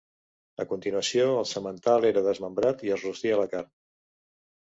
[0.61, 3.71] A continuació, el semental era desmembrat i es rostia la carn.